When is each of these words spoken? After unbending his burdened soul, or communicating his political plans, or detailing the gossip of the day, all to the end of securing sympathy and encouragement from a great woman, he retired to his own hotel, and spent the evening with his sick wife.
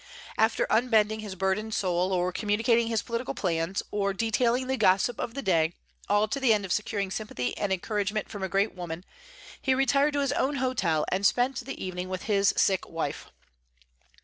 After 0.35 0.65
unbending 0.71 1.19
his 1.19 1.35
burdened 1.35 1.75
soul, 1.75 2.11
or 2.11 2.31
communicating 2.31 2.87
his 2.87 3.03
political 3.03 3.35
plans, 3.35 3.83
or 3.91 4.13
detailing 4.15 4.65
the 4.65 4.75
gossip 4.75 5.19
of 5.19 5.35
the 5.35 5.43
day, 5.43 5.73
all 6.09 6.27
to 6.29 6.39
the 6.39 6.53
end 6.55 6.65
of 6.65 6.71
securing 6.71 7.11
sympathy 7.11 7.55
and 7.55 7.71
encouragement 7.71 8.27
from 8.27 8.41
a 8.41 8.49
great 8.49 8.73
woman, 8.73 9.05
he 9.61 9.75
retired 9.75 10.13
to 10.13 10.21
his 10.21 10.31
own 10.31 10.55
hotel, 10.55 11.05
and 11.11 11.23
spent 11.23 11.59
the 11.59 11.79
evening 11.85 12.09
with 12.09 12.23
his 12.23 12.51
sick 12.57 12.89
wife. 12.89 13.27